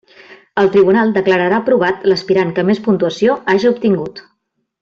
[0.61, 4.29] El tribunal declararà aprovat l'aspirant que més puntuació haja obtingut.